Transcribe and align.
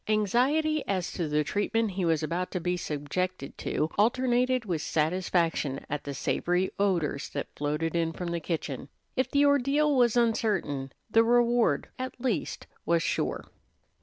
Anxiety 0.07 0.83
as 0.87 1.11
to 1.11 1.27
the 1.27 1.43
treatment 1.43 1.91
he 1.91 2.05
was 2.05 2.23
about 2.23 2.49
to 2.53 2.59
be 2.59 2.75
subjected 2.75 3.55
to 3.59 3.91
alternated 3.99 4.65
with 4.65 4.81
satisfaction 4.81 5.85
at 5.91 6.05
the 6.05 6.15
savory 6.15 6.71
odors 6.79 7.29
that 7.29 7.55
floated 7.55 7.95
in 7.95 8.11
from 8.11 8.29
the 8.29 8.39
kitchen. 8.39 8.89
If 9.15 9.29
the 9.29 9.45
ordeal 9.45 9.95
was 9.95 10.17
uncertain, 10.17 10.91
the 11.11 11.23
reward 11.23 11.89
at 11.99 12.19
least 12.19 12.65
was 12.83 13.03
sure. 13.03 13.45